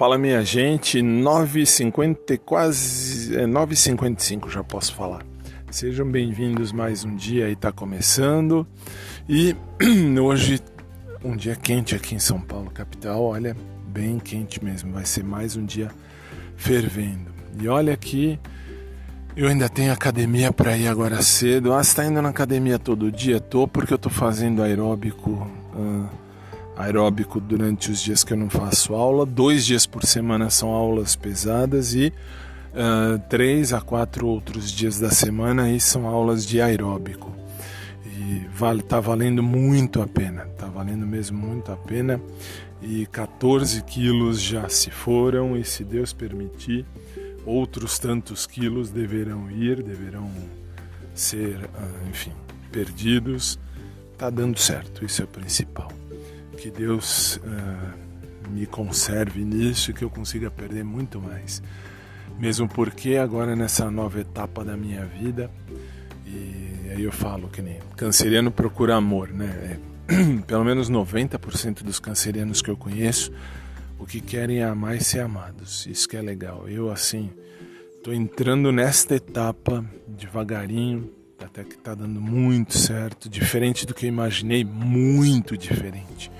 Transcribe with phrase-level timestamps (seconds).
[0.00, 5.22] Fala minha gente, 9h50, quase é, 9h55 já posso falar.
[5.70, 8.66] Sejam bem-vindos mais um dia aí tá começando.
[9.28, 9.54] E
[10.18, 10.58] hoje
[11.22, 13.54] um dia quente aqui em São Paulo, capital, olha,
[13.88, 15.90] bem quente mesmo, vai ser mais um dia
[16.56, 17.30] fervendo.
[17.60, 18.40] E olha aqui,
[19.36, 21.74] eu ainda tenho academia para ir agora cedo.
[21.74, 23.38] Ah, você tá indo na academia todo dia?
[23.38, 25.46] Tô porque eu tô fazendo aeróbico.
[25.74, 26.29] Uh,
[26.80, 29.26] aeróbico durante os dias que eu não faço aula.
[29.26, 32.12] Dois dias por semana são aulas pesadas e
[32.72, 37.34] uh, três a quatro outros dias da semana aí são aulas de aeróbico.
[38.06, 42.20] E vale, tá valendo muito a pena, tá valendo mesmo muito a pena.
[42.82, 46.86] E 14 quilos já se foram e se Deus permitir,
[47.44, 50.30] outros tantos quilos deverão ir, deverão
[51.14, 52.32] ser, uh, enfim,
[52.72, 53.58] perdidos.
[54.16, 55.99] Tá dando certo, isso é o principal
[56.60, 61.62] que Deus uh, me conserve nisso e que eu consiga perder muito mais.
[62.38, 65.50] Mesmo porque agora nessa nova etapa da minha vida,
[66.26, 69.78] e aí eu falo que nem canceriano procura amor, né?
[70.08, 73.32] É, pelo menos 90% dos cancerianos que eu conheço,
[73.98, 75.86] o que querem é amar e ser amados.
[75.86, 76.68] Isso que é legal.
[76.68, 77.30] Eu, assim,
[78.04, 81.10] tô entrando nesta etapa devagarinho,
[81.42, 86.30] até que tá dando muito certo, diferente do que eu imaginei, muito diferente.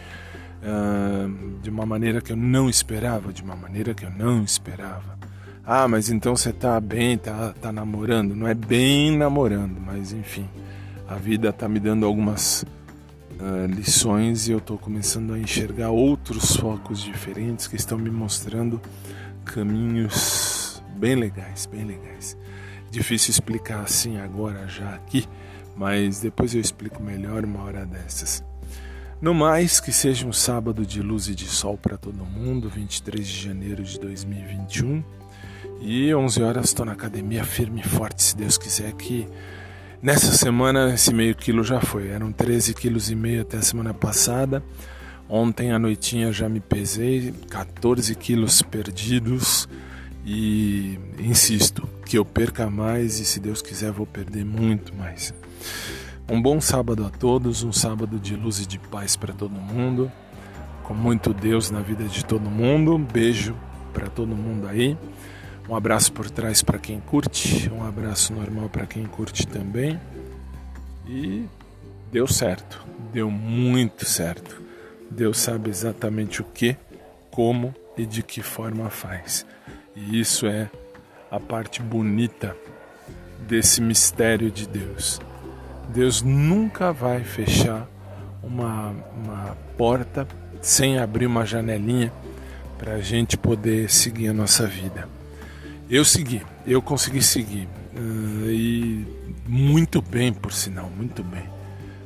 [0.63, 5.19] Uh, de uma maneira que eu não esperava, de uma maneira que eu não esperava.
[5.65, 8.35] Ah, mas então você tá bem, tá, tá namorando?
[8.35, 10.49] Não é bem namorando, mas enfim,
[11.09, 12.65] a vida tá me dando algumas
[13.39, 18.81] uh, lições e eu tô começando a enxergar outros focos diferentes que estão me mostrando
[19.45, 22.37] caminhos bem legais, bem legais.
[22.91, 25.27] Difícil explicar assim agora já aqui,
[25.77, 28.45] mas depois eu explico melhor uma hora dessas.
[29.21, 33.27] No mais, que seja um sábado de luz e de sol para todo mundo, 23
[33.27, 35.05] de janeiro de 2021.
[35.83, 39.29] E 11 horas estou na academia firme e forte, se Deus quiser que
[40.03, 42.09] nessa semana esse meio quilo já foi.
[42.09, 44.63] Eram 13 quilos e meio até a semana passada.
[45.29, 49.69] Ontem à noitinha já me pesei, 14 quilos perdidos
[50.25, 55.35] e insisto que eu perca mais e se Deus quiser vou perder muito mais.
[56.31, 60.13] Um bom sábado a todos, um sábado de luz e de paz para todo mundo,
[60.85, 62.95] com muito Deus na vida de todo mundo.
[62.95, 63.53] Um beijo
[63.93, 64.97] para todo mundo aí.
[65.69, 70.01] Um abraço por trás para quem curte, um abraço normal para quem curte também.
[71.05, 71.47] E
[72.13, 74.63] deu certo, deu muito certo.
[75.11, 76.77] Deus sabe exatamente o que,
[77.33, 79.45] como e de que forma faz.
[79.97, 80.71] E isso é
[81.29, 82.57] a parte bonita
[83.49, 85.21] desse mistério de Deus.
[85.91, 87.89] Deus nunca vai fechar
[88.43, 90.27] uma, uma porta
[90.63, 92.13] sem abrir uma janelinha
[92.79, 95.09] para a gente poder seguir a nossa vida.
[95.91, 99.05] Eu segui, eu consegui seguir uh, e
[99.47, 101.45] muito bem, por sinal, muito bem.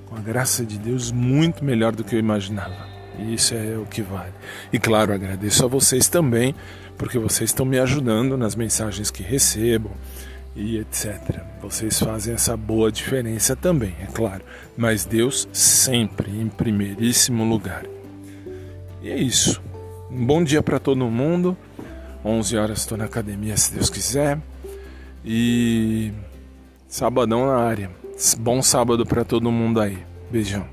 [0.06, 2.89] Com a graça de Deus, muito melhor do que eu imaginava.
[3.19, 4.33] E isso é o que vale.
[4.72, 6.55] E claro, agradeço a vocês também,
[6.97, 9.91] porque vocês estão me ajudando nas mensagens que recebo
[10.56, 11.42] e etc.
[11.60, 14.44] Vocês fazem essa boa diferença também, é claro.
[14.76, 17.84] Mas Deus sempre em primeiríssimo lugar.
[19.03, 19.62] E é isso.
[20.10, 21.56] Um bom dia para todo mundo.
[22.25, 24.41] 11 horas estou na academia, se Deus quiser.
[25.25, 26.12] E
[26.88, 27.91] sabadão na área.
[28.38, 29.98] Bom sábado para todo mundo aí.
[30.31, 30.66] Beijão.